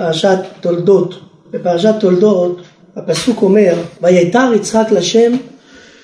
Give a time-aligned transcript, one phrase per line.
[0.00, 1.20] פרשת תולדות.
[1.50, 2.60] בפרשת תולדות
[2.96, 5.32] הפסוק אומר, ויתר יצחק לשם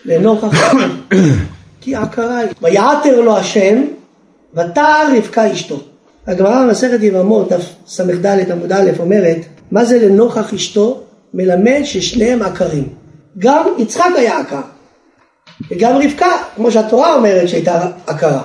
[0.04, 0.74] לנוכח
[1.80, 2.48] כי עקרה היא.
[2.62, 3.82] ויעתר לו השם
[4.54, 5.80] ותער רבקה אשתו.
[6.26, 9.38] הגמרא במסכת יבמות, דף ס"ד עמוד א', אומרת,
[9.70, 11.02] מה זה לנוכח אשתו?
[11.34, 12.88] מלמד ששניהם עקרים.
[13.38, 14.60] גם יצחק היה עקר,
[15.70, 18.42] וגם רבקה, כמו שהתורה אומרת שהייתה עקרה.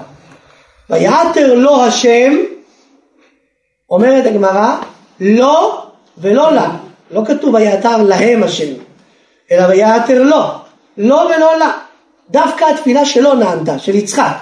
[0.89, 2.37] ויעתר לו השם,
[3.89, 4.77] אומרת הגמרא,
[5.21, 5.85] לא
[6.17, 6.69] ולא לה.
[7.11, 8.73] לא כתוב ויעתר להם השם,
[9.51, 10.43] אלא ויעתר לו.
[10.97, 11.71] לא ולא לה.
[12.29, 14.35] דווקא התפילה שלו נענתה, של יצחק.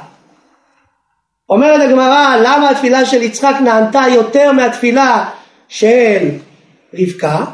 [1.49, 5.29] אומרת הגמרא, למה התפילה של יצחק נענתה יותר מהתפילה
[5.67, 6.29] של
[6.93, 7.45] רבקה?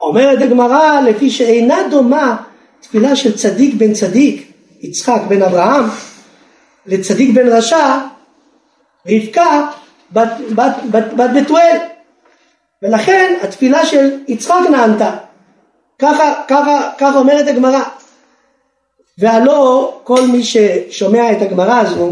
[0.00, 2.36] אומרת הגמרא, לפי שאינה דומה
[2.80, 5.84] תפילה של צדיק בן צדיק, יצחק בן אברהם,
[6.86, 7.98] לצדיק בן רשע,
[9.08, 9.68] רבקה
[10.12, 11.93] בת, בת, בת, בת בתואל.
[12.84, 15.16] ולכן התפילה של יצחק נענתה.
[15.98, 17.82] ככה, ככה, ככה אומרת הגמרא.
[19.18, 22.10] והלא כל מי ששומע את הגמרא הזו,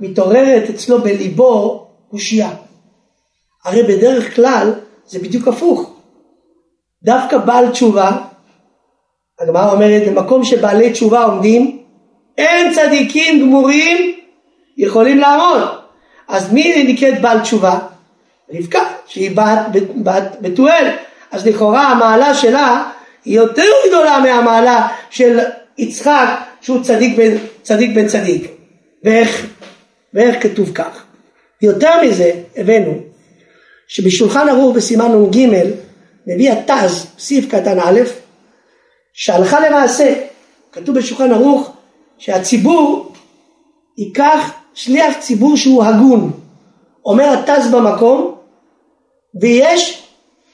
[0.00, 2.50] מתעוררת אצלו בליבו קושייה.
[3.64, 4.72] הרי בדרך כלל
[5.06, 5.90] זה בדיוק הפוך.
[7.02, 8.10] דווקא בעל תשובה,
[9.40, 11.82] הגמרא אומרת במקום שבעלי תשובה עומדים,
[12.38, 14.14] אין צדיקים גמורים
[14.76, 15.62] יכולים לעמוד.
[16.28, 17.78] אז מי נקראת בעל תשובה?
[18.50, 20.96] רבקה, שהיא בת, בת בתואל.
[21.30, 22.90] אז לכאורה המעלה שלה
[23.24, 25.38] היא יותר גדולה מהמעלה של
[25.78, 26.28] יצחק
[26.60, 27.90] שהוא צדיק בן צדיק.
[27.94, 28.50] בן צדיק.
[29.04, 29.46] ואיך,
[30.14, 31.04] ואיך כתוב כך?
[31.62, 32.94] יותר מזה הבאנו
[33.88, 35.48] שבשולחן ערוך בסימן נ"ג
[36.26, 38.00] מביא התז, סעיף קטן א',
[39.12, 40.14] שהלכה למעשה,
[40.72, 41.72] כתוב בשולחן ערוך
[42.18, 43.12] שהציבור
[43.98, 46.32] ייקח שליח ציבור שהוא הגון,
[47.04, 48.34] אומר התז במקום,
[49.40, 50.02] ויש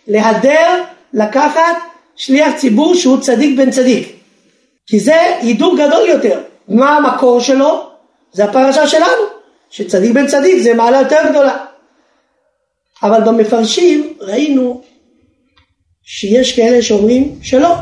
[0.07, 1.77] להדר לקחת
[2.17, 4.17] שליח ציבור שהוא צדיק בן צדיק,
[4.87, 6.41] כי זה הידור גדול יותר.
[6.69, 7.91] מה המקור שלו?
[8.33, 9.23] זה הפרשה שלנו,
[9.71, 11.65] שצדיק בן צדיק זה מעלה יותר גדולה.
[13.03, 14.83] אבל במפרשים ראינו
[16.03, 17.75] שיש כאלה שאומרים שלא,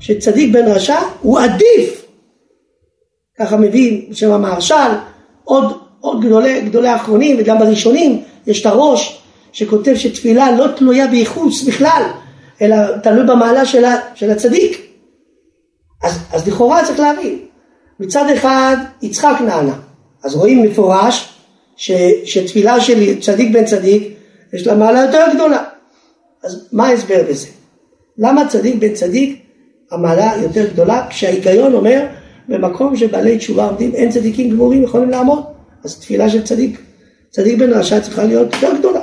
[0.00, 2.06] שצדיק בן רשע הוא עדיף.
[3.38, 4.90] ככה מביא בשם המהרש"ל,
[5.44, 11.62] עוד, עוד גדולי, גדולי האחרונים וגם בראשונים יש את הראש שכותב שתפילה לא תלויה בייחוס
[11.62, 12.02] בכלל,
[12.62, 14.80] אלא תלוי במעלה של, של הצדיק.
[16.02, 17.38] אז, אז לכאורה צריך להבין,
[18.00, 19.74] מצד אחד יצחק נענה,
[20.24, 21.28] אז רואים מפורש
[21.76, 21.90] ש,
[22.24, 24.12] שתפילה של צדיק בן צדיק
[24.52, 25.64] יש לה מעלה יותר גדולה.
[26.44, 27.46] אז מה ההסבר בזה?
[28.18, 29.42] למה צדיק בן צדיק
[29.90, 32.06] המעלה יותר גדולה כשההיגיון אומר
[32.48, 35.51] במקום שבעלי תשובה עומדים אין צדיקים גמורים יכולים לעמוד
[35.84, 36.80] אז תפילה של צדיק
[37.30, 39.00] צדיק בן רשע צריכה להיות יותר גדולה.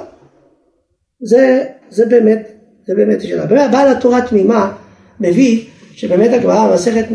[1.21, 2.49] זה, זה באמת
[2.87, 3.45] זה באמת שאלה.
[3.45, 4.71] בעל התורה תמימה
[5.19, 7.05] מביא שבאמת הגמרא במסכת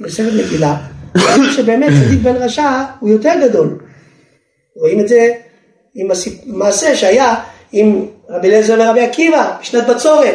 [0.00, 0.76] מסכת מגילה
[1.56, 3.78] שבאמת צדיק בן רשע הוא יותר גדול.
[4.76, 5.32] רואים את זה
[5.94, 6.08] עם
[6.46, 7.34] המעשה שהיה
[7.72, 10.34] עם רבי אליעזר ורבי עקיבא בשנת בצורת,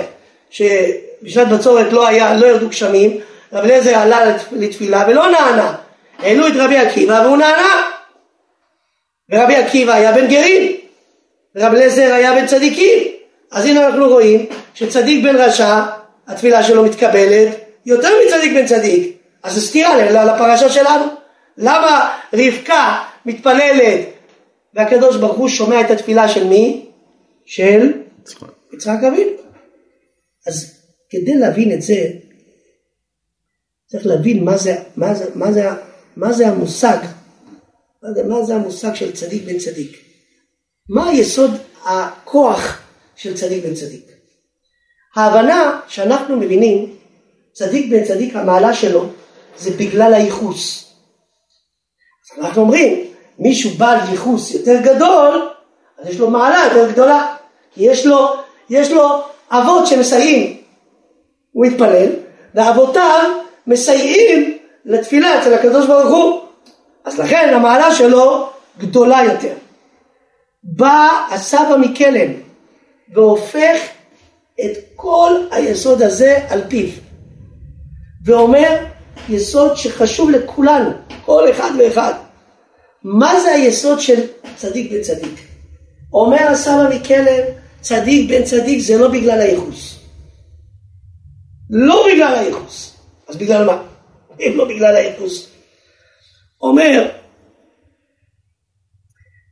[0.50, 3.18] שבשנת בצורת לא היה, לא ירדו גשמים,
[3.54, 5.76] רבי אליעזר עלה לתפילה ולא נענה,
[6.20, 7.93] העלו את רבי עקיבא והוא נענה,
[9.30, 10.78] ורבי עקיבא היה בן גרים,
[11.56, 13.04] ורבי אליעזר היה בן צדיקים,
[13.52, 15.82] אז הנה אנחנו רואים שצדיק בן רשע,
[16.28, 17.48] התפילה שלו מתקבלת
[17.86, 21.06] יותר מצדיק בן צדיק, אז זה סתירה לפרשה שלנו,
[21.58, 24.00] למה רבקה מתפללת
[24.74, 26.86] והקדוש ברוך הוא שומע את התפילה של מי?
[27.46, 27.94] של
[28.74, 29.32] יצחק אבינו.
[30.48, 30.74] אז
[31.10, 32.08] כדי להבין את זה,
[33.88, 35.70] צריך להבין מה זה, מה זה, מה זה,
[36.18, 36.98] מה זה המושג,
[38.04, 39.98] מה זה, מה זה המושג של צדיק בן צדיק.
[40.90, 41.52] מה היסוד
[41.86, 42.82] הכוח
[43.16, 44.06] של צדיק בן צדיק.
[45.16, 46.96] ההבנה שאנחנו מבינים,
[47.54, 49.10] צדיק בן צדיק המעלה שלו
[49.58, 50.94] זה בגלל הייחוס.
[52.24, 53.06] אז אנחנו אומרים,
[53.40, 55.50] מישהו בעל ייחוס יותר גדול,
[56.00, 57.36] אז יש לו מעלה יותר גדולה,
[57.74, 58.34] כי יש לו,
[58.70, 59.22] יש לו
[59.52, 60.58] אבות שמסייעים,
[61.52, 62.10] הוא מתפלל,
[62.56, 63.30] ואבותיו
[63.68, 66.42] מסייעים לתפילה אצל הקדוש ברוך הוא,
[67.08, 69.54] לכן המעלה שלו גדולה יותר.
[70.64, 72.34] בא הסבא מקלם
[73.14, 73.80] והופך
[74.62, 76.90] את כל היסוד הזה על פיו,
[78.26, 78.86] ואומר
[79.30, 80.90] יסוד שחשוב לכולנו,
[81.26, 82.14] כל אחד ואחד.
[83.04, 84.20] מה זה היסוד של
[84.56, 85.40] צדיק בן צדיק?
[86.14, 87.44] אומר הסבא מקלב,
[87.82, 90.00] צדיק בן צדיק זה לא בגלל הייחוס.
[91.70, 92.98] לא בגלל הייחוס.
[93.28, 93.84] אז בגלל מה?
[94.40, 95.53] אם לא בגלל הייחוס.
[96.64, 97.08] אומר,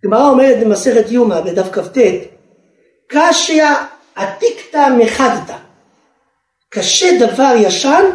[0.06, 1.98] גמרא אומרת במסכת יומא בדף כ"ט,
[3.08, 3.66] קשיא
[4.16, 5.56] עתיקתא מחדתא.
[6.70, 8.06] קשה דבר ישן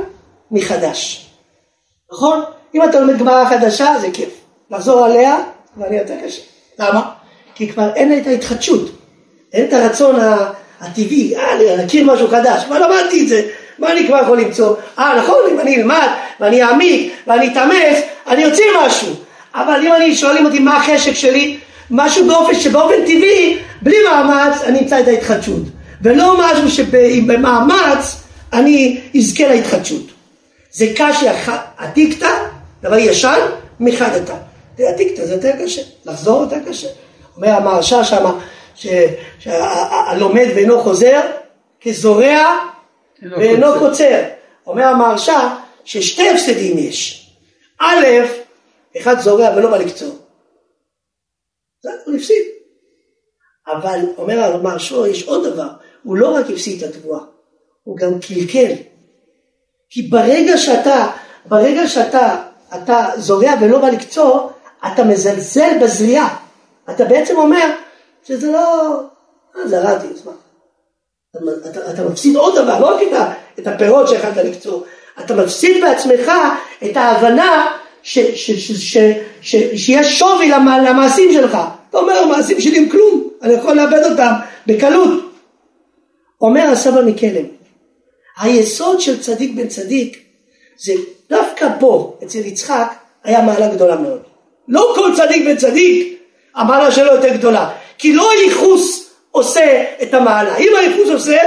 [0.51, 1.31] מחדש.
[2.13, 2.43] נכון?
[2.75, 4.41] אם אתה לומד גמרא חדשה זה כיף.
[4.71, 5.37] לחזור עליה
[5.75, 6.43] כבר יותר קשה.
[6.79, 7.11] למה?
[7.55, 8.91] כי כבר אין את ההתחדשות.
[9.53, 10.17] אין את הרצון
[10.81, 12.65] הטבעי, אה, להכיר משהו חדש.
[12.65, 13.51] כבר למדתי את זה.
[13.79, 14.77] מה אני כבר יכול למצוא?
[14.99, 16.09] אה, נכון, אם אני אלמד
[16.41, 19.09] ואני אעמיק ואני אתאמץ, אני אוציא משהו.
[19.55, 21.59] אבל אם אני שואלים אותי מה החשק שלי,
[21.91, 25.63] משהו באופן שבאופן טבעי, בלי מאמץ, אני אמצא את ההתחדשות.
[26.03, 28.17] ולא משהו שבמאמץ
[28.53, 30.03] אני אזכה להתחדשות.
[30.71, 31.33] זה קשה
[31.79, 32.31] עתיקתא,
[32.83, 33.39] דבר ישן,
[33.81, 34.35] מחדתא.
[34.79, 36.89] עתיקתא זה יותר קשה, לחזור יותר קשה.
[37.37, 38.33] אומר המהרש"א שמה,
[39.39, 41.21] שהלומד ואינו חוזר,
[41.83, 42.57] כזורע
[43.23, 44.23] ואינו קוצר.
[44.67, 45.49] אומר המהרש"א
[45.87, 47.31] ששתי הפסדים יש.
[47.81, 48.07] א',
[49.01, 50.19] אחד זורע ולא בא לקצור.
[51.83, 52.43] זה הוא הפסיד.
[53.67, 55.69] אבל אומר המהרש"א יש עוד דבר,
[56.03, 57.21] הוא לא רק הפסיד את התבואה,
[57.83, 58.73] הוא גם קלקל.
[59.91, 61.11] כי ברגע שאתה,
[61.47, 64.51] ברגע שאתה אתה זורע ולא בא לקצור,
[64.93, 66.37] אתה מזלזל בזריעה.
[66.91, 67.71] אתה בעצם אומר
[68.25, 69.01] שזה לא,
[69.57, 70.33] אה, זרעתי, אז מה?
[71.31, 73.03] אתה, אתה, אתה מפסיד עוד דבר, לא רק
[73.59, 74.85] את, הפירות שיכולת לקצור,
[75.21, 76.33] אתה מפסיד בעצמך
[76.85, 77.67] את ההבנה
[78.03, 78.99] ש, ש, ש, ש,
[79.41, 80.49] ש, שיש שווי
[80.89, 81.59] למעשים שלך.
[81.91, 84.33] אתה אומר, המעשים שלי הם כלום, אני יכול לאבד אותם
[84.67, 85.33] בקלות.
[86.41, 87.45] אומר הסבא מקלם,
[88.39, 90.19] היסוד של צדיק בן צדיק
[90.77, 90.93] זה
[91.31, 94.21] דווקא פה, אצל יצחק, היה מעלה גדולה מאוד.
[94.69, 96.19] לא כל צדיק בן צדיק,
[96.55, 97.71] המעלה שלו יותר גדולה.
[97.99, 100.57] כי לא הייחוס עושה את המעלה.
[100.57, 101.39] אם הייחוס עושה,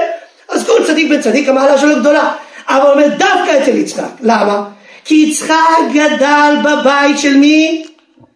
[0.50, 2.36] אז כל צדיק בן צדיק המעלה שלו גדולה.
[2.70, 4.10] אבל אומר דווקא אצל יצחק.
[4.22, 4.70] למה?
[5.06, 5.54] כי יצחק
[5.94, 7.86] גדל בבית של מי?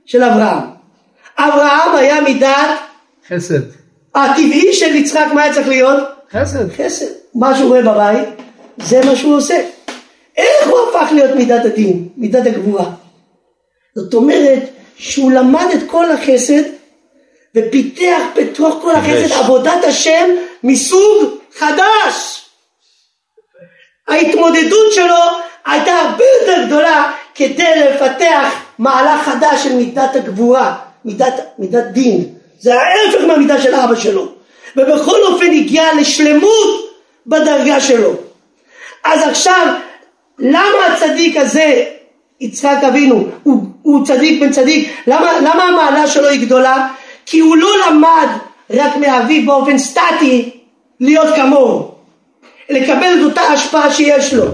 [0.06, 0.64] של אברהם.
[1.38, 2.70] אברהם היה מידת
[3.30, 3.60] חסד.
[4.16, 6.04] הטבעי של יצחק מה היה צריך להיות?
[6.32, 6.72] חסד.
[6.78, 7.06] חסד.
[7.36, 8.30] מה שהוא רואה בבית,
[8.78, 9.66] זה מה שהוא עושה.
[10.38, 12.86] איך הוא הפך להיות מידת הדין, מידת הגבורה?
[13.96, 14.64] זאת אומרת
[14.98, 16.64] שהוא למד את כל החסד
[17.56, 20.30] ופיתח בתוך כל החסד עבודת השם
[20.64, 21.24] מסוג
[21.58, 22.43] חדש.
[24.08, 25.16] ההתמודדות שלו
[25.66, 32.26] הייתה הרבה יותר גדולה כדי לפתח מהלך חדש של מידת הגבורה, מידת, מידת דין.
[32.60, 34.28] זה ההפך מהמידה של אבא שלו.
[34.76, 36.94] ובכל אופן הגיע לשלמות
[37.28, 38.14] בדרגה שלו.
[39.04, 39.68] אז עכשיו,
[40.40, 41.86] למה הצדיק הזה,
[42.42, 46.88] יצחק אבינו, הוא, הוא צדיק בן צדיק, למה, למה המעלה שלו היא גדולה?
[47.26, 48.28] כי הוא לא למד
[48.70, 50.50] רק מאביו באופן סטטי
[51.00, 51.93] להיות כמוהו.
[52.70, 54.46] לקבל את אותה השפעה שיש לו,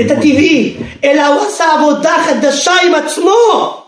[0.00, 3.82] את הטבעי, אלא הוא עשה עבודה חדשה עם עצמו.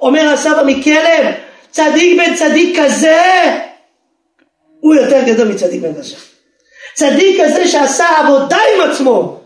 [0.00, 1.26] אומר הסבא מכלב,
[1.70, 3.22] צדיק בן צדיק כזה,
[4.80, 6.16] הוא יותר גדול מצדיק בן רשע.
[6.94, 9.40] צדיק כזה שעשה עבודה עם עצמו,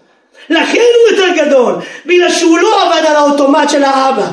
[0.49, 1.75] לכן הוא יותר גדול,
[2.07, 4.31] בגלל שהוא לא עבד על האוטומט של האבא,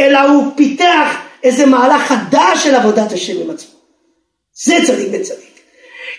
[0.00, 3.74] אלא הוא פיתח איזה מהלך חדש של עבודת השם עם עצמו.
[4.54, 5.60] זה צדיק בן צדיק.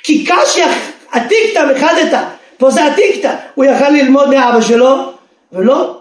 [0.04, 0.66] כי קשיא
[1.12, 2.24] עתיקתא מחדתא,
[2.58, 5.12] פה זה עתיקתא, הוא יכל ללמוד מאבא שלו,
[5.54, 5.98] ולא,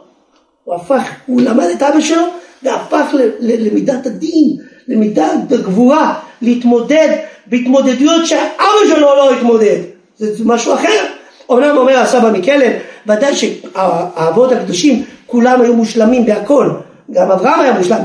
[0.65, 2.23] הוא הפך, הוא למד את אבא שלו
[2.63, 3.07] והפך
[3.41, 4.57] למידת הדין,
[4.89, 7.17] למידת הגבורה, להתמודד
[7.47, 9.79] בהתמודדויות שאבא שלו לא התמודד,
[10.17, 11.05] זה משהו אחר.
[11.49, 12.73] אומנם אומר הסבא מקלם,
[13.07, 16.71] ודאי שהאבות הקדושים כולם היו מושלמים בהכל,
[17.11, 17.99] גם אברהם היה מושלם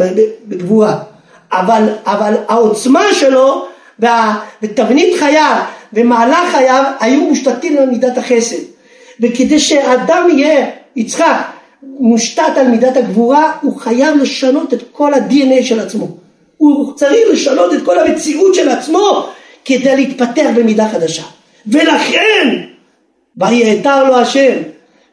[0.48, 0.98] בגבורה,
[1.52, 3.66] אבל, אבל העוצמה שלו
[4.64, 5.56] ותבנית חייו
[5.94, 8.64] ומהלך חייו היו מושתתים על מידת החסד.
[9.20, 10.66] וכדי שאדם יהיה,
[10.96, 11.42] יצחק,
[11.84, 16.08] מושתת על מידת הגבורה, הוא חייב לשנות את כל ה-DNA של עצמו.
[16.58, 19.30] הוא צריך לשנות את כל המציאות של עצמו
[19.66, 21.24] כדי להתפתח במידה חדשה.
[21.68, 22.48] ולכן,
[23.38, 24.58] ויעתר לו השם,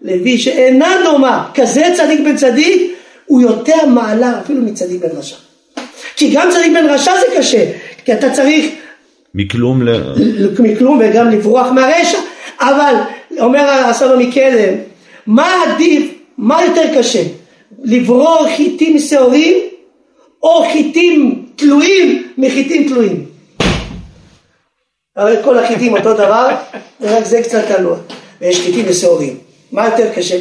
[0.03, 2.93] לוי שאינה דומה, כזה צדיק בן צדיק,
[3.27, 5.37] הוא יותר מעלה אפילו מצדיק בן רשע.
[6.17, 7.65] כי גם צדיק בן רשע זה קשה,
[8.05, 8.67] כי אתה צריך
[9.37, 10.15] מכלום ל...
[10.59, 12.19] מכלום וגם לברוח מהרשע,
[12.61, 12.95] אבל
[13.41, 14.75] אומר הסבא מקדם,
[15.27, 17.23] מה עדיף, מה יותר קשה,
[17.85, 19.55] לברור חיטים שעורים
[20.43, 23.25] או חיטים תלויים מחיטים תלויים?
[25.17, 26.49] הרי כל החיטים אותו דבר,
[27.01, 27.97] רק זה קצת תלוי,
[28.41, 29.37] ויש חיטים ושעורים.
[29.73, 30.37] מה יותר קשה?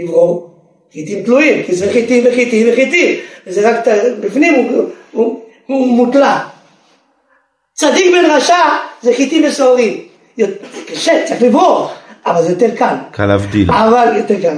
[0.00, 0.50] לברור?
[0.92, 3.86] חיטים תלויים, כי זה חיטים וחיטים וחיטים, וזה רק
[4.20, 6.49] בפנים הוא, הוא, הוא מוטלע.
[7.80, 8.64] צדיק בן רשע
[9.02, 9.98] זה חיטים ושעורים.
[10.86, 11.90] קשה, צריך לברור,
[12.26, 12.94] אבל זה יותר קל.
[13.10, 13.70] קל להבדיל.
[13.70, 14.56] אבל יותר קל.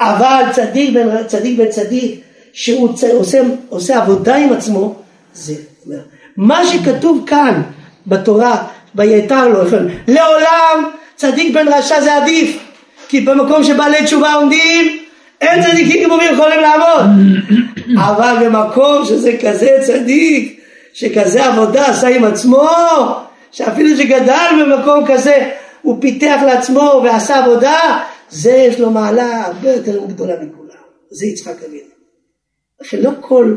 [0.00, 2.20] אבל צדיק בן צדיק, בן צדיק
[2.52, 4.94] שהוא עושה, עושה עבודה עם עצמו,
[5.34, 5.54] זה
[6.36, 7.62] מה שכתוב כאן
[8.06, 9.60] בתורה, ויתר לו,
[10.08, 12.58] לעולם צדיק בן רשע זה עדיף,
[13.08, 14.98] כי במקום שבעלי תשובה עומדים,
[15.40, 17.06] אין צדיקים גמורים יכולים לעמוד,
[18.08, 20.61] אבל במקום שזה כזה צדיק,
[20.92, 22.68] שכזה עבודה עשה עם עצמו,
[23.50, 25.50] שאפילו שגדל במקום כזה,
[25.82, 27.98] הוא פיתח לעצמו ועשה עבודה,
[28.30, 31.92] זה יש לו מעלה הרבה יותר גדולה מכולם, זה יצחק אבינו.
[32.80, 33.54] לכן לא כל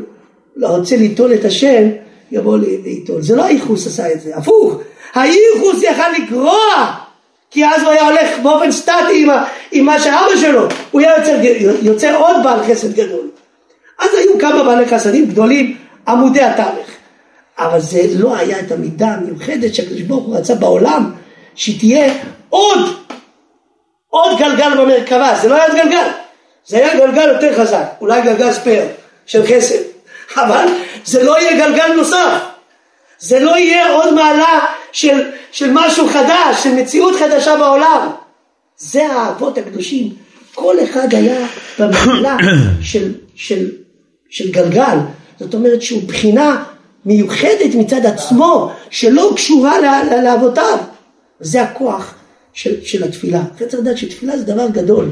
[0.55, 1.89] לא רוצה ליטול את השם,
[2.31, 3.21] יבוא ליטול.
[3.21, 4.81] זה לא הייחוס עשה את זה, הפוך,
[5.13, 6.95] הייחוס יכל לגרוע,
[7.51, 9.29] כי אז הוא היה הולך באופן סטטי עם,
[9.71, 11.35] עם מה שאבא שלו, הוא היה יוצר,
[11.81, 13.29] יוצר עוד בעל חסד גדול.
[13.99, 15.77] אז היו כמה בעלי חסדים גדולים,
[16.07, 16.94] עמודי התווך.
[17.57, 21.11] אבל זה לא היה את המידה המיוחדת שהקדוש ברוך הוא רצה בעולם,
[21.55, 22.13] שתהיה
[22.49, 22.79] עוד,
[24.09, 26.07] עוד גלגל במרכבה, זה לא היה עוד גלגל,
[26.65, 28.85] זה היה גלגל יותר חזק, אולי גלגל ספייר
[29.25, 29.79] של חסד,
[30.41, 30.65] אבל
[31.05, 32.41] זה לא יהיה גלגל נוסף,
[33.19, 34.59] זה לא יהיה עוד מעלה
[34.91, 38.11] של, של משהו חדש, של מציאות חדשה בעולם.
[38.77, 40.09] זה האבות הקדושים.
[40.55, 41.47] כל אחד היה
[41.79, 42.37] במעלה
[42.81, 43.69] של, של,
[44.29, 44.97] של גלגל.
[45.39, 46.63] זאת אומרת שהוא בחינה
[47.05, 49.73] מיוחדת מצד עצמו, שלא קשורה
[50.23, 50.77] לאבותיו.
[51.39, 52.15] זה הכוח
[52.53, 53.41] של, של התפילה.
[53.55, 55.09] אתה צריך לדעת שתפילה זה דבר גדול.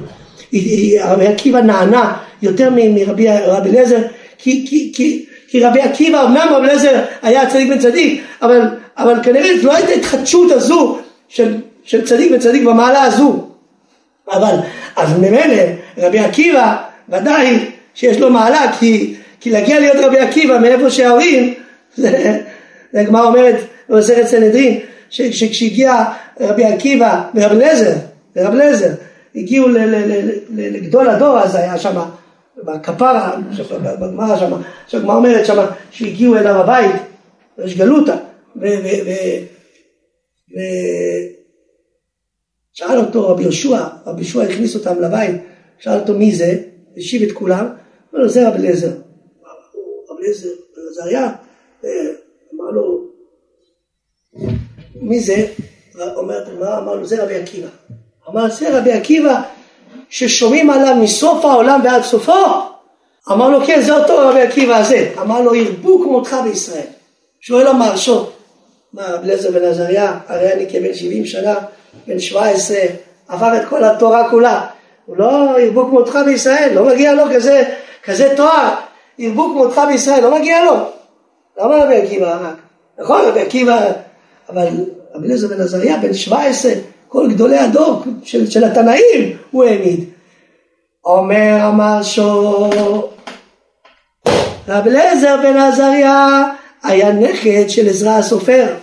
[1.04, 4.02] רבי עקיבא נענה יותר מרבי אליעזר,
[4.38, 8.62] כי, כי, כי, כי רבי עקיבא, אמנם רבי אליעזר היה צדיק בן צדיק, אבל,
[8.98, 10.98] אבל כנראה לא הייתה התחדשות הזו
[11.30, 13.48] של, של צדיק בן צדיק במעלה הזו.
[14.32, 14.56] אבל,
[14.96, 15.64] אז ממילא
[15.98, 16.76] רבי עקיבא
[17.10, 17.60] ודאי
[17.96, 21.54] שיש לו מעלה, כי, כי להגיע להיות רבי עקיבא מאיפה שההורים,
[21.98, 22.42] זה,
[22.94, 23.56] הגמרא אומרת
[23.90, 26.04] במסכת סנהדרין, שכשהגיע
[26.40, 27.94] רבי עקיבא ורבי אליעזר,
[28.36, 28.92] ורבי אליעזר,
[29.36, 29.68] הגיעו
[30.50, 32.02] לגדול הדור אז היה שם
[32.58, 33.36] בכפרה,
[33.84, 34.52] בגמרא שם,
[34.88, 36.96] שהגמרא אומרת שם שהגיעו אליו הבית,
[37.66, 38.16] יש גלותא,
[42.72, 45.42] ושאל אותו רבי יהושע, רבי יהושע הכניס אותם לבית,
[45.80, 46.58] שאל אותו מי זה,
[46.98, 47.66] השיב את כולם,
[48.14, 48.92] אמר לו זה רבי אליעזר,
[50.10, 50.50] רבי אליעזר,
[50.92, 51.32] עזריה,
[52.56, 53.04] אמר לו
[54.96, 55.48] מי זה?
[56.16, 56.44] אומר,
[56.78, 57.68] אמר לו זה רבי עקיבא,
[58.30, 59.42] אמר זה רבי עקיבא
[60.10, 62.32] ששומעים עליו מסוף העולם ועד סופו?
[63.32, 66.86] אמר לו כן זה אותו רבי עקיבא הזה, אמר לו ירבו כמותך בישראל.
[67.42, 68.30] שואל המהרשו,
[68.94, 71.56] מה רבי אליעזר בן עזריה, הרי אני כבן 70 שנה,
[72.08, 72.78] בן 17,
[73.28, 74.66] עבר את כל התורה כולה,
[75.06, 77.64] הוא לא ירבו כמותך בישראל, לא מגיע לו כזה,
[78.04, 78.76] כזה תואר,
[79.20, 80.76] ירבו כמותך בישראל, לא מגיע לו.
[81.58, 82.56] למה רבי עקיבא רק?
[83.00, 83.92] נכון רבי עקיבא,
[84.50, 84.68] אבל
[85.16, 86.72] רבי אליעזר בן עזריה בן 17
[87.08, 90.10] כל גדולי הדור של, של התנאים הוא העמיד.
[91.06, 92.70] אומר המרשו,
[94.68, 96.44] רב אליעזר בן עזריה
[96.84, 98.76] היה נכד של עזרא הסופר.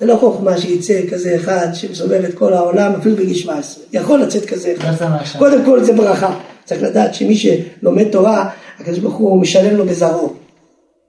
[0.00, 3.84] זה לא חוכמה שיצא כזה אחד שמסובב את כל העולם אפילו בגיל 17.
[3.92, 5.06] יכול לצאת כזה אחד.
[5.38, 6.34] קודם כל זה ברכה.
[6.64, 10.41] צריך לדעת שמי שלומד תורה, הקדוש ברוך הוא משלם לו בזרעו.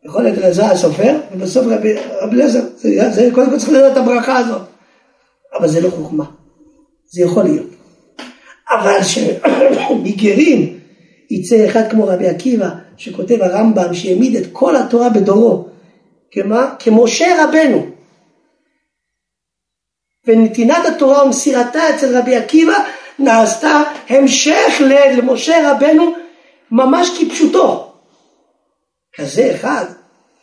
[0.06, 1.96] יכול להיות עזרא הסופר, ובסוף רבי
[2.86, 4.62] אליעזר, קודם כל צריך לדעת את הברכה הזאת.
[5.60, 6.26] אבל זה לא חוכמה,
[7.06, 7.68] זה יכול להיות.
[8.72, 10.80] אבל שמגרים
[11.32, 15.68] יצא אחד כמו רבי עקיבא, שכותב הרמב"ם, שהעמיד את כל התורה בדורו,
[16.32, 16.76] כמה?
[16.80, 17.86] כמשה רבנו.
[20.28, 22.74] ונתינת התורה ומסירתה אצל רבי עקיבא
[23.20, 24.82] נעשתה המשך
[25.18, 26.14] למשה רבנו
[26.72, 27.93] ממש כפשוטו.
[29.16, 29.86] כזה אחד,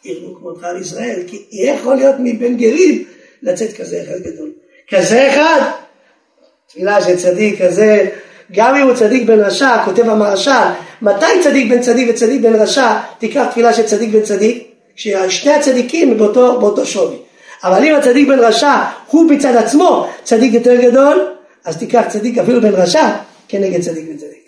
[0.04, 3.04] ירדו כמותך לישראל, כי יכול להיות מבין גרים
[3.42, 4.50] לצאת כזה אחד גדול.
[4.90, 5.70] כזה אחד,
[6.66, 8.08] תפילה של צדיק כזה,
[8.52, 10.50] גם אם הוא צדיק בן רשע, כותב המרשל,
[11.02, 16.18] מתי צדיק בן צדיק וצדיק בן רשע, תיקח תפילה של צדיק בן צדיק, כששני הצדיקים
[16.18, 17.16] באותו, באותו שווי.
[17.64, 18.74] אבל אם הצדיק בן רשע
[19.06, 21.34] הוא מצד עצמו צדיק יותר גדול,
[21.64, 23.08] אז תיקח צדיק אפילו בן רשע
[23.48, 24.46] כנגד צדיק בן צדיק.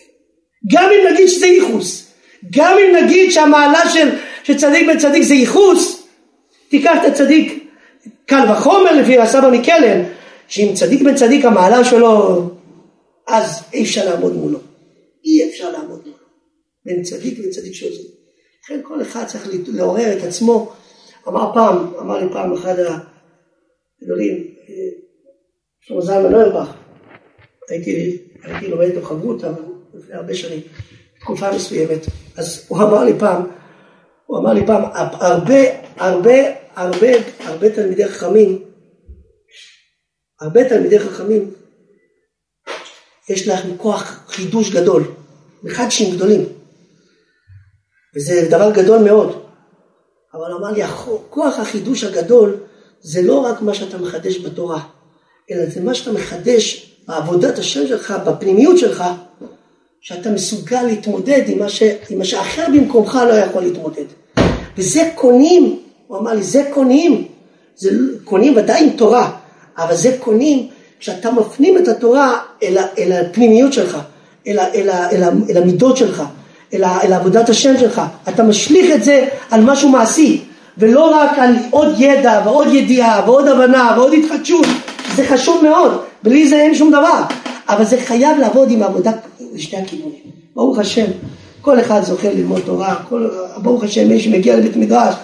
[0.73, 2.12] גם אם נגיד שזה ייחוס,
[2.51, 4.09] גם אם נגיד שהמעלה של,
[4.43, 6.07] של צדיק בן צדיק זה ייחוס,
[6.69, 7.69] תיקח את הצדיק
[8.27, 10.03] קל וחומר לפי הסבא מקלן,
[10.49, 12.43] שאם צדיק בן צדיק המעלה שלו,
[13.29, 14.59] אז אי אפשר לעמוד מולו.
[15.25, 16.23] אי אפשר לעמוד מולו.
[16.85, 18.03] בין צדיק וצדיק שעוזר.
[18.65, 20.73] לכן כל אחד צריך לעורר את עצמו.
[21.29, 22.75] אמר פעם, אמר לי פעם אחד
[24.03, 24.55] הגדולים,
[25.81, 26.75] שלמה זלמן נוירבך,
[27.71, 29.43] הייתי, הייתי לומד איתו חברות
[29.95, 30.61] לפני הרבה שנים,
[31.23, 33.43] תקופה מסוימת, אז הוא אמר לי פעם,
[34.27, 35.61] הוא אמר לי פעם, הרבה,
[35.97, 36.35] הרבה,
[36.77, 37.09] הרבה,
[37.41, 38.73] הרבה תלמידי חכמים
[40.43, 41.51] הרבה תלמידי חכמים,
[43.29, 45.05] יש להם כוח חידוש גדול,
[45.63, 46.45] מחדשים גדולים,
[48.17, 49.43] וזה דבר גדול מאוד.
[50.35, 50.83] אבל אמר לי,
[51.31, 52.57] כוח החידוש הגדול
[53.01, 54.81] זה לא רק מה שאתה מחדש בתורה,
[55.51, 59.05] אלא זה מה שאתה מחדש בעבודת השם שלך, בפנימיות שלך,
[60.05, 61.83] שאתה מסוגל להתמודד עם מה, ש...
[62.11, 64.05] עם מה שאחר במקומך לא יכול להתמודד.
[64.79, 67.25] וזה קונים, הוא אמר לי, זה קונים,
[67.77, 67.91] זה
[68.25, 69.31] קונים ודאי עם תורה,
[69.79, 70.69] אבל זה קונים
[71.01, 73.99] כשאתה מפנים את התורה אל, אל הפנימיות שלך,
[74.47, 76.23] אל, אל, אל, אל המידות שלך,
[76.75, 80.43] אל, אל עבודת השם שלך, אתה משליך את זה על משהו מעשי,
[80.79, 84.67] ולא רק על עוד ידע ועוד ידיעה ועוד הבנה ועוד התחדשות,
[85.17, 87.23] זה חשוב מאוד, בלי זה אין שום דבר,
[87.73, 89.13] אבל זה חייב לעבוד עם עבודה
[89.55, 90.21] לשני הכיוונים.
[90.55, 91.07] ברוך השם,
[91.61, 93.29] כל אחד זוכה ללמוד תורה, כל,
[93.63, 95.15] ברוך השם מי שמגיע לבית מדרש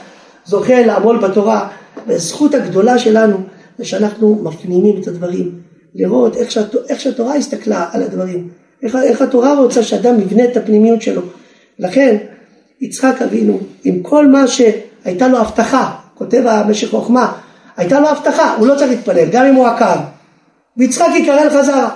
[0.45, 1.69] זוכה לעמול בתורה,
[2.07, 3.37] והזכות הגדולה שלנו
[3.79, 5.51] זה שאנחנו מפנימים את הדברים,
[5.95, 8.49] לראות איך, שהת, איך שהתורה הסתכלה על הדברים,
[8.83, 11.23] איך, איך התורה רוצה שאדם יבנה את הפנימיות שלו.
[11.79, 12.17] לכן
[12.81, 17.33] יצחק אבינו, עם כל מה שהייתה לו הבטחה, כותב המשך חוכמה,
[17.77, 19.97] הייתה לו הבטחה, הוא לא צריך להתפלל, גם אם הוא עקר.
[20.77, 21.89] ויצחק יקרא לחזרה.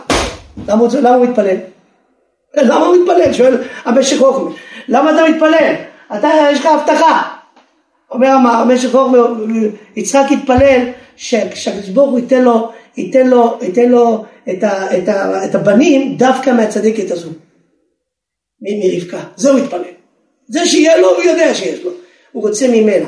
[0.68, 1.56] למה, למה הוא מתפלל?
[2.56, 3.32] למה הוא מתפלל?
[3.32, 4.50] שואל המשך חוכמה.
[4.88, 5.75] למה אתה מתפלל?
[6.18, 7.23] אתה, יש לך הבטחה.
[8.11, 9.18] אומר המשך חוכמה,
[9.97, 15.44] יצחק התפלל שהקדוש ברוך הוא ייתן לו, ייתן לו, ייתן לו את, ה, את, ה,
[15.44, 17.30] את הבנים דווקא מהצדקת הזו.
[18.61, 19.21] מרבקה.
[19.37, 19.80] זה הוא התפלל.
[20.49, 21.90] זה שיהיה לו, הוא יודע שיש לו.
[22.32, 23.06] הוא רוצה ממנה.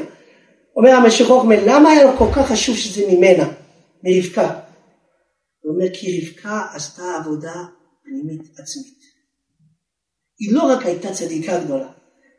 [0.76, 3.48] אומר המשך חוכמה, למה היה לו כל כך חשוב שזה ממנה,
[4.04, 4.50] מרבקה?
[5.64, 7.54] הוא אומר כי רבקה עשתה עבודה
[8.04, 8.98] פנימית עצמית.
[10.38, 11.88] היא לא רק הייתה צדיקה גדולה,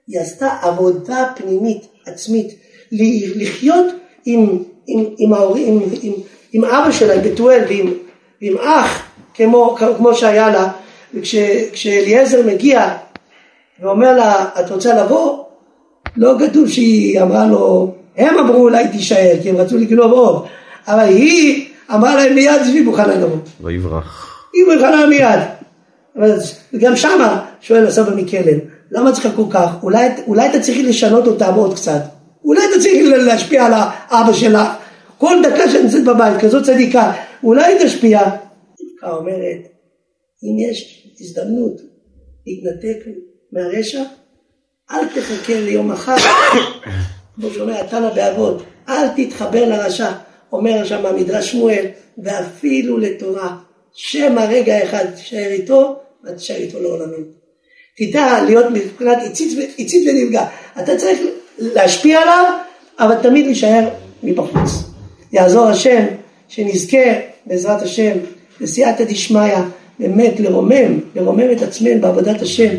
[0.08, 2.48] היא עשתה עבודה פנימית עצמית,
[3.36, 3.86] לחיות
[4.26, 6.14] עם, עם, עם, ההורים, עם, עם,
[6.54, 7.94] עם אבא שלה, עם בתואל ועם,
[8.42, 10.72] ועם אח, כמו, כמו שהיה לה,
[11.14, 12.98] וכשאליעזר מגיע
[13.80, 15.44] ואומר לה, את רוצה לבוא?
[16.18, 20.46] לא כתוב שהיא אמרה לו, הם אמרו אולי תישאר, כי הם רצו לגנוב עוד,
[20.88, 23.38] אבל היא אמרה להם מיד שהיא מוכנה לבוא.
[23.62, 24.42] ויברח.
[24.54, 25.40] היא מוכנה מיד.
[26.74, 28.60] וגם שמה שואל הסבא מקלן,
[28.92, 29.72] למה צריך כל כך?
[29.84, 32.02] אולי, אולי אתה צריך לשנות אותם עוד קצת.
[32.44, 34.68] אולי אתה צריך להשפיע על האבא שלך.
[35.18, 38.20] כל דקה שנמצאת בבית, כזאת צדיקה, אולי היא תשפיע.
[38.22, 39.60] רבקה אומרת,
[40.44, 41.82] אם יש הזדמנות
[42.48, 43.06] להתנתק
[43.52, 44.04] מהרשע,
[44.92, 46.16] אל תחכה ליום אחר.
[47.36, 50.12] כמו שאומר התנא באבות, אל תתחבר לרשע.
[50.52, 51.86] אומר שם המדרש שמואל,
[52.18, 53.56] ואפילו לתורה.
[53.94, 57.26] שמא רגע אחד תישאר איתו, ותישאר איתו לעולמים.
[57.98, 59.18] תדע להיות מבחינת
[59.80, 60.46] הציץ ונפגע.
[60.80, 61.20] אתה צריך
[61.60, 62.46] להשפיע עליו,
[63.00, 63.90] אבל תמיד להישאר
[64.24, 64.72] מבחוץ.
[65.34, 66.06] יעזור השם,
[66.48, 67.14] שנזכה
[67.46, 68.12] בעזרת השם,
[68.62, 69.56] בסייעתא דשמיא,
[70.00, 72.70] באמת לרומם, לרומם את עצמנו בעבודת השם,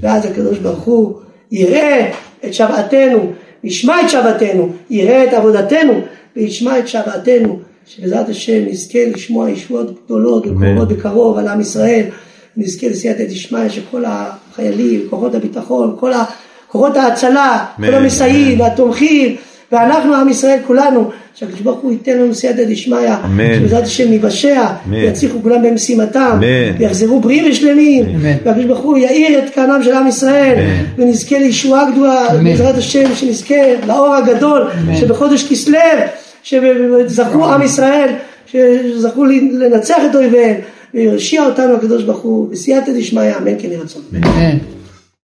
[0.00, 2.12] ואז הקדוש ברוך הוא יראה
[2.44, 3.32] את שוועתנו,
[3.64, 6.00] ישמע את שוועתנו, יראה את עבודתנו,
[6.36, 12.04] וישמע את שוועתנו, שבעזרת השם נזכה לשמוע ישועות גדולות וקרובות בקרוב על עם ישראל,
[12.56, 16.12] נזכה לסייעתא דשמיא שכל החיילים, כוחות הביטחון, כל
[16.68, 19.36] כוחות ההצלה, כל המסייעים והתומכים,
[19.72, 23.10] ואנחנו עם ישראל כולנו, שהקדוש ברוך הוא ייתן לנו סייעתא דשמיא,
[23.58, 26.40] שבעזרת השם ניוושע, ויצליחו כולם במשימתם,
[26.78, 28.04] ויחזרו בריאים ושלמים,
[28.44, 30.64] והקדוש ברוך הוא יאיר את קרנם של עם ישראל,
[30.98, 33.54] ונזכה לישועה גדולה, בעזרת השם, שנזכה
[33.86, 35.78] לאור הגדול, שבחודש כסלו,
[36.46, 38.14] שזכו עם ישראל,
[38.46, 40.56] שזכו לנצח את אויביהם,
[40.94, 44.02] ויושיע אותנו הקדוש ברוך הוא, בסייעתא דשמיא, אמן כן ירצון.